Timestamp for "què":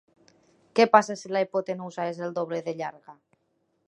0.77-0.85